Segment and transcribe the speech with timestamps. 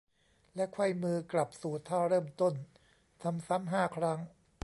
[0.55, 2.53] และไขว้มือกลับสู่ท่าเริ่มต้น
[3.23, 4.19] ทำซ้ำ ห้า ครั้ง